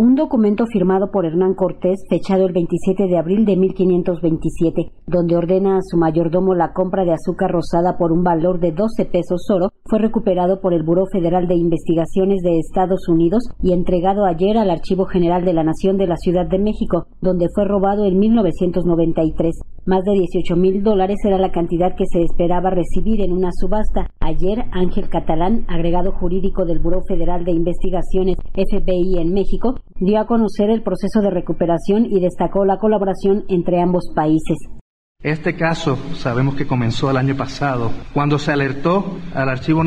un 0.00 0.14
documento 0.14 0.64
firmado 0.66 1.10
por 1.10 1.26
Hernán 1.26 1.52
Cortés, 1.52 2.06
fechado 2.08 2.46
el 2.46 2.54
27 2.54 3.06
de 3.06 3.18
abril 3.18 3.44
de 3.44 3.54
1527, 3.54 4.92
donde 5.10 5.36
ordena 5.36 5.76
a 5.76 5.82
su 5.82 5.96
mayordomo 5.96 6.54
la 6.54 6.72
compra 6.72 7.04
de 7.04 7.12
azúcar 7.12 7.50
rosada 7.50 7.98
por 7.98 8.12
un 8.12 8.22
valor 8.22 8.60
de 8.60 8.70
12 8.72 9.06
pesos 9.06 9.42
oro, 9.50 9.70
fue 9.84 9.98
recuperado 9.98 10.60
por 10.60 10.72
el 10.72 10.84
Buró 10.84 11.06
Federal 11.12 11.48
de 11.48 11.56
Investigaciones 11.56 12.42
de 12.42 12.58
Estados 12.58 13.08
Unidos 13.08 13.42
y 13.60 13.72
entregado 13.72 14.24
ayer 14.24 14.56
al 14.56 14.70
Archivo 14.70 15.06
General 15.06 15.44
de 15.44 15.52
la 15.52 15.64
Nación 15.64 15.98
de 15.98 16.06
la 16.06 16.16
Ciudad 16.16 16.46
de 16.46 16.58
México, 16.58 17.06
donde 17.20 17.48
fue 17.52 17.64
robado 17.64 18.04
en 18.04 18.18
1993. 18.18 19.60
Más 19.86 20.04
de 20.04 20.12
18 20.12 20.56
mil 20.56 20.82
dólares 20.82 21.16
era 21.26 21.38
la 21.38 21.50
cantidad 21.50 21.96
que 21.96 22.04
se 22.06 22.22
esperaba 22.22 22.70
recibir 22.70 23.20
en 23.20 23.32
una 23.32 23.50
subasta. 23.52 24.10
Ayer, 24.20 24.64
Ángel 24.72 25.08
Catalán, 25.08 25.64
agregado 25.68 26.12
jurídico 26.12 26.64
del 26.64 26.78
Buró 26.78 27.00
Federal 27.08 27.44
de 27.44 27.52
Investigaciones 27.52 28.36
FBI 28.54 29.18
en 29.18 29.32
México, 29.32 29.74
dio 29.96 30.20
a 30.20 30.26
conocer 30.26 30.70
el 30.70 30.82
proceso 30.82 31.20
de 31.20 31.30
recuperación 31.30 32.06
y 32.06 32.20
destacó 32.20 32.64
la 32.64 32.78
colaboración 32.78 33.44
entre 33.48 33.80
ambos 33.80 34.12
países. 34.14 34.79
Este 35.22 35.54
caso 35.54 35.98
sabemos 36.16 36.54
que 36.54 36.66
comenzó 36.66 37.10
el 37.10 37.18
año 37.18 37.36
pasado, 37.36 37.92
cuando 38.14 38.38
se 38.38 38.52
alertó 38.52 39.18
al 39.34 39.50
Archivo 39.50 39.82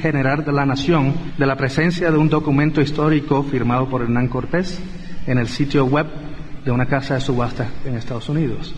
General 0.00 0.42
de 0.46 0.52
la 0.52 0.64
Nación 0.64 1.12
de 1.36 1.44
la 1.44 1.56
presencia 1.56 2.10
de 2.10 2.16
un 2.16 2.30
documento 2.30 2.80
histórico 2.80 3.42
firmado 3.42 3.86
por 3.86 4.00
Hernán 4.00 4.28
Cortés 4.28 4.80
en 5.26 5.36
el 5.36 5.48
sitio 5.48 5.84
web 5.84 6.06
de 6.64 6.70
una 6.70 6.86
casa 6.86 7.14
de 7.14 7.20
subasta 7.20 7.68
en 7.84 7.96
Estados 7.96 8.30
Unidos. 8.30 8.74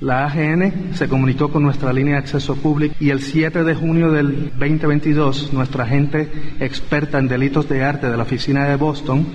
La 0.00 0.26
AGN 0.26 0.92
se 0.92 1.08
comunicó 1.08 1.50
con 1.50 1.62
nuestra 1.62 1.90
línea 1.90 2.16
de 2.16 2.20
acceso 2.20 2.54
público 2.56 2.94
y 3.00 3.08
el 3.08 3.22
7 3.22 3.64
de 3.64 3.74
junio 3.74 4.12
del 4.12 4.50
2022 4.58 5.54
nuestra 5.54 5.84
agente 5.84 6.30
experta 6.60 7.18
en 7.18 7.28
delitos 7.28 7.66
de 7.66 7.82
arte 7.82 8.10
de 8.10 8.16
la 8.18 8.24
oficina 8.24 8.68
de 8.68 8.76
Boston 8.76 9.26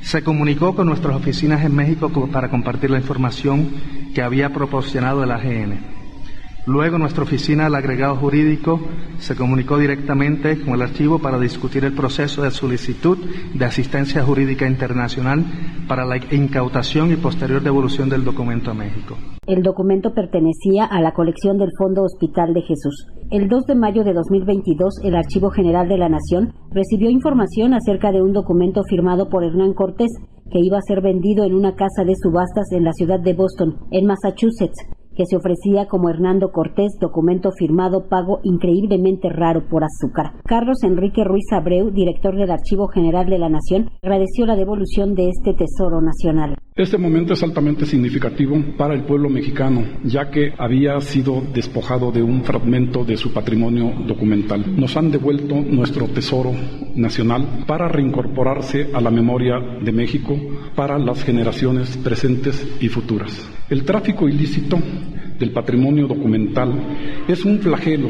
se 0.00 0.22
comunicó 0.22 0.74
con 0.74 0.86
nuestras 0.86 1.16
oficinas 1.16 1.62
en 1.64 1.74
México 1.74 2.10
para 2.32 2.48
compartir 2.48 2.90
la 2.90 2.98
información 2.98 3.68
que 4.14 4.22
había 4.22 4.50
proporcionado 4.50 5.24
el 5.24 5.30
AGN. 5.30 5.98
Luego 6.68 6.98
nuestra 6.98 7.22
oficina 7.22 7.64
del 7.64 7.76
agregado 7.76 8.16
jurídico 8.16 8.78
se 9.16 9.34
comunicó 9.34 9.78
directamente 9.78 10.60
con 10.60 10.74
el 10.74 10.82
archivo 10.82 11.18
para 11.18 11.38
discutir 11.38 11.82
el 11.86 11.94
proceso 11.94 12.42
de 12.42 12.50
solicitud 12.50 13.16
de 13.54 13.64
asistencia 13.64 14.22
jurídica 14.22 14.66
internacional 14.66 15.46
para 15.88 16.04
la 16.04 16.18
incautación 16.30 17.10
y 17.10 17.16
posterior 17.16 17.62
devolución 17.62 18.10
del 18.10 18.22
documento 18.22 18.70
a 18.70 18.74
México. 18.74 19.16
El 19.46 19.62
documento 19.62 20.12
pertenecía 20.12 20.84
a 20.84 21.00
la 21.00 21.12
colección 21.12 21.56
del 21.56 21.70
Fondo 21.78 22.02
Hospital 22.02 22.52
de 22.52 22.60
Jesús. 22.60 23.06
El 23.30 23.48
2 23.48 23.64
de 23.64 23.74
mayo 23.74 24.04
de 24.04 24.12
2022, 24.12 25.00
el 25.04 25.16
Archivo 25.16 25.48
General 25.48 25.88
de 25.88 25.96
la 25.96 26.10
Nación 26.10 26.52
recibió 26.70 27.08
información 27.08 27.72
acerca 27.72 28.12
de 28.12 28.20
un 28.20 28.34
documento 28.34 28.82
firmado 28.84 29.30
por 29.30 29.42
Hernán 29.42 29.72
Cortés 29.72 30.10
que 30.50 30.60
iba 30.60 30.78
a 30.78 30.86
ser 30.86 31.00
vendido 31.00 31.44
en 31.44 31.54
una 31.54 31.74
casa 31.74 32.04
de 32.04 32.14
subastas 32.14 32.72
en 32.72 32.84
la 32.84 32.92
ciudad 32.92 33.20
de 33.20 33.34
Boston, 33.34 33.76
en 33.90 34.06
Massachusetts, 34.06 34.78
que 35.18 35.24
se 35.26 35.36
ofrecía 35.36 35.86
como 35.86 36.10
Hernando 36.10 36.52
Cortés, 36.52 36.96
documento 37.00 37.50
firmado 37.50 38.08
pago 38.08 38.38
increíblemente 38.44 39.28
raro 39.28 39.68
por 39.68 39.82
azúcar. 39.82 40.40
Carlos 40.44 40.84
Enrique 40.84 41.24
Ruiz 41.24 41.46
Abreu, 41.52 41.90
director 41.90 42.36
del 42.36 42.52
Archivo 42.52 42.86
General 42.86 43.26
de 43.26 43.38
la 43.38 43.48
Nación, 43.48 43.90
agradeció 44.00 44.46
la 44.46 44.54
devolución 44.54 45.14
de 45.14 45.28
este 45.28 45.54
tesoro 45.54 46.00
nacional. 46.00 46.57
Este 46.78 46.96
momento 46.96 47.32
es 47.32 47.42
altamente 47.42 47.84
significativo 47.84 48.56
para 48.76 48.94
el 48.94 49.02
pueblo 49.02 49.28
mexicano, 49.28 49.82
ya 50.04 50.30
que 50.30 50.52
había 50.56 51.00
sido 51.00 51.42
despojado 51.52 52.12
de 52.12 52.22
un 52.22 52.44
fragmento 52.44 53.04
de 53.04 53.16
su 53.16 53.32
patrimonio 53.32 53.92
documental. 54.06 54.64
Nos 54.78 54.96
han 54.96 55.10
devuelto 55.10 55.56
nuestro 55.56 56.06
tesoro 56.06 56.52
nacional 56.94 57.64
para 57.66 57.88
reincorporarse 57.88 58.90
a 58.94 59.00
la 59.00 59.10
memoria 59.10 59.58
de 59.58 59.90
México 59.90 60.38
para 60.76 61.00
las 61.00 61.24
generaciones 61.24 61.96
presentes 61.96 62.64
y 62.80 62.86
futuras. 62.86 63.50
El 63.68 63.82
tráfico 63.82 64.28
ilícito 64.28 64.78
del 65.36 65.50
patrimonio 65.50 66.06
documental 66.06 66.72
es 67.26 67.44
un 67.44 67.58
flagelo 67.58 68.08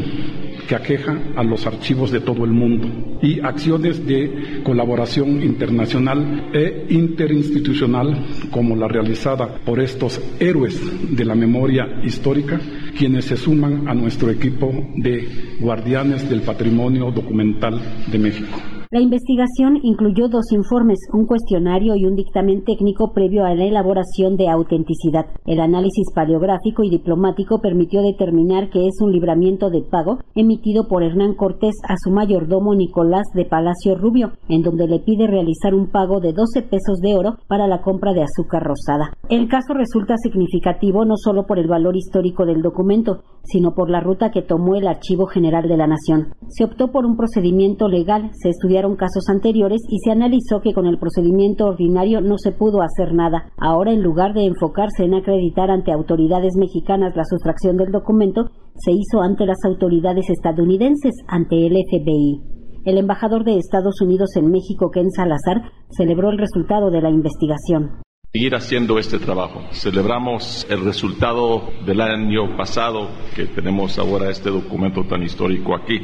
que 0.69 0.77
aqueja 0.77 1.19
a 1.35 1.43
los 1.43 1.67
archivos 1.67 2.13
de 2.13 2.21
todo 2.21 2.45
el 2.45 2.51
mundo 2.51 3.19
y 3.23 3.41
acciones 3.41 4.07
de 4.07 4.61
colaboración 4.63 5.43
internacional 5.43 6.51
e 6.53 6.87
interinstitucional 6.91 8.27
como 8.51 8.77
la 8.77 8.87
realizada 8.87 9.49
por 9.65 9.81
estos 9.81 10.21
héroes 10.39 10.79
de 11.11 11.25
la 11.25 11.35
memoria 11.35 12.01
histórica, 12.05 12.61
quienes 12.97 13.25
se 13.25 13.37
suman 13.37 13.89
a 13.89 13.95
nuestro 13.95 14.31
equipo 14.31 14.71
de 14.97 15.57
guardianes 15.59 16.29
del 16.29 16.43
patrimonio 16.43 17.11
documental 17.11 17.81
de 18.07 18.19
México. 18.19 18.78
La 18.91 19.03
investigación 19.03 19.79
incluyó 19.83 20.29
dos 20.29 20.51
informes, 20.51 20.97
un 21.13 21.27
cuestionario 21.27 21.95
y 21.95 22.07
un 22.07 22.17
dictamen 22.17 22.65
técnico 22.65 23.13
previo 23.13 23.45
a 23.45 23.55
la 23.55 23.67
elaboración 23.67 24.39
de 24.39 24.49
autenticidad. 24.49 25.27
El 25.45 25.61
análisis 25.61 26.07
paleográfico 26.15 26.83
y 26.85 26.89
diplomático 26.89 27.61
permitió 27.61 28.01
determinar 28.01 28.71
que 28.71 28.87
es 28.87 28.95
un 29.03 29.13
libramiento 29.13 29.69
de 29.69 29.83
pago 29.83 30.21
emitido 30.35 30.89
por 30.89 31.03
Hernán 31.03 31.35
Cortés 31.35 31.75
a 31.87 31.97
su 32.03 32.11
mayordomo 32.11 32.75
Nicolás 32.75 33.27
de 33.35 33.45
Palacio 33.45 33.95
Rubio, 33.95 34.33
en 34.49 34.63
donde 34.63 34.89
le 34.89 35.01
pide 35.01 35.27
realizar 35.27 35.75
un 35.75 35.91
pago 35.91 36.21
de 36.21 36.33
12 36.33 36.63
pesos 36.63 37.01
de 37.03 37.15
oro 37.15 37.37
para 37.47 37.67
la 37.67 37.83
compra 37.83 38.15
de 38.15 38.23
azúcar 38.23 38.63
rosada. 38.63 39.13
El 39.29 39.49
caso 39.49 39.75
resulta 39.75 40.15
significativo 40.17 41.05
no 41.05 41.19
solo 41.19 41.45
por 41.45 41.59
el 41.59 41.69
valor 41.69 41.95
histórico 41.95 42.47
del 42.47 42.63
documento, 42.63 43.19
sino 43.45 43.75
por 43.75 43.91
la 43.91 44.01
ruta 44.01 44.31
que 44.31 44.41
tomó 44.41 44.77
el 44.77 44.89
Archivo 44.89 45.27
General 45.27 45.69
de 45.69 45.77
la 45.77 45.87
Nación. 45.87 46.29
Se 46.49 46.65
optó 46.65 46.91
por 46.91 47.05
un 47.05 47.19
procedimiento 47.19 47.89
legal, 47.89 48.31
se 48.33 48.49
estudiaron 48.79 48.97
casos 48.97 49.29
anteriores 49.29 49.81
y 49.89 49.99
se 49.99 50.13
analizó 50.13 50.61
que 50.63 50.73
con 50.73 50.87
el 50.87 50.99
procedimiento 50.99 51.67
ordinario 51.67 52.21
no 52.21 52.37
se 52.39 52.53
pudo 52.53 52.81
hacer 52.81 53.13
nada. 53.13 53.51
Ahora, 53.57 53.93
en 53.93 54.03
lugar 54.03 54.35
de 54.35 54.45
enfocarse 54.45 55.05
en 55.05 55.15
acreditar 55.15 55.71
ante 55.71 55.91
autoridades 55.91 56.55
mexicanas 56.57 57.17
la 57.17 57.25
sustracción 57.25 57.77
del 57.77 57.91
documento, 57.91 58.51
se 58.77 58.93
hizo 58.93 59.21
ante 59.21 59.47
las 59.47 59.59
autoridades 59.65 60.31
estadounidenses, 60.31 61.13
ante 61.27 61.67
el 61.67 61.73
FBI. 61.73 62.41
El 62.85 62.99
embajador 62.99 63.45
de 63.45 63.57
Estados 63.57 64.01
Unidos 64.01 64.31
en 64.37 64.51
México, 64.51 64.91
Ken 64.93 65.11
Salazar, 65.11 65.73
celebró 65.91 66.31
el 66.31 66.39
resultado 66.39 66.91
de 66.91 67.03
la 67.03 67.11
investigación 67.11 68.03
seguir 68.31 68.55
haciendo 68.55 68.99
este 68.99 69.19
trabajo. 69.19 69.63
Celebramos 69.73 70.67
el 70.69 70.85
resultado 70.85 71.63
del 71.87 71.99
año 72.03 72.59
pasado, 72.59 73.09
que 73.35 73.47
tenemos 73.47 73.99
ahora 73.99 74.29
este 74.29 74.51
documento 74.51 75.03
tan 75.09 75.23
histórico 75.23 75.75
aquí, 75.75 75.99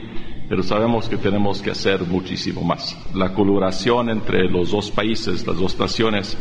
pero 0.49 0.63
sabemos 0.63 1.09
que 1.09 1.17
tenemos 1.17 1.63
que 1.63 1.71
hacer 1.71 2.03
muchísimo 2.03 2.63
más. 2.63 2.97
La 3.15 3.33
colaboración 3.33 4.11
entre 4.11 4.49
los 4.49 4.71
dos 4.71 4.91
países, 4.91 5.47
las 5.47 5.59
dos 5.59 5.79
naciones, 5.79 6.37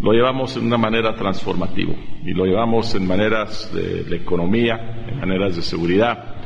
lo 0.00 0.12
llevamos 0.12 0.56
en 0.56 0.66
una 0.66 0.78
manera 0.78 1.14
transformativa 1.14 1.94
y 2.24 2.32
lo 2.32 2.44
llevamos 2.44 2.94
en 2.94 3.06
maneras 3.06 3.70
de 3.74 4.04
la 4.08 4.16
economía, 4.16 4.76
en 5.08 5.18
maneras 5.18 5.56
de 5.56 5.62
seguridad, 5.62 6.36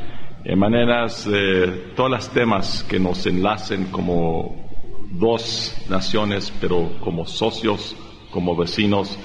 en 0.43 0.59
maneras 0.59 1.29
de 1.29 1.93
todos 1.95 2.11
los 2.11 2.29
temas 2.29 2.83
que 2.83 2.99
nos 2.99 3.25
enlacen 3.25 3.85
como 3.85 4.65
dos 5.11 5.75
naciones, 5.89 6.51
pero 6.59 6.91
como 6.99 7.25
socios 7.25 7.95
como 8.31 8.53
vecinos 8.53 9.17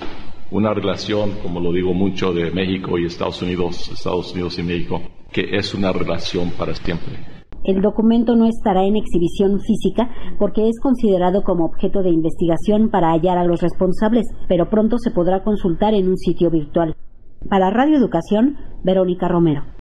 una 0.53 0.73
relación, 0.73 1.33
como 1.43 1.61
lo 1.61 1.73
digo 1.73 1.93
mucho, 1.95 2.33
de 2.33 2.51
México 2.51 2.99
y 2.99 3.07
Estados 3.07 3.43
Unidos, 3.43 3.89
Estados 3.89 4.33
Unidos 4.33 4.59
y 4.59 4.63
México, 4.63 5.03
que 5.33 5.57
es 5.57 5.75
una 5.75 5.93
relación 5.93 6.51
para 6.51 6.75
siempre. 6.75 7.40
El 7.71 7.83
documento 7.83 8.35
no 8.35 8.47
estará 8.47 8.83
en 8.83 8.97
exhibición 8.97 9.61
física 9.61 10.11
porque 10.41 10.69
es 10.69 10.81
considerado 10.81 11.45
como 11.45 11.65
objeto 11.65 12.03
de 12.03 12.11
investigación 12.11 12.91
para 12.91 13.13
hallar 13.13 13.39
a 13.39 13.45
los 13.45 13.61
responsables, 13.63 14.27
pero 14.49 14.69
pronto 14.69 14.99
se 14.99 15.13
podrá 15.13 15.45
consultar 15.45 15.95
en 15.95 16.09
un 16.09 16.17
sitio 16.19 16.51
virtual. 16.51 16.97
Para 17.49 17.71
Radio 17.71 17.97
Educación, 17.97 18.57
Verónica 18.83 19.29
Romero. 19.29 19.80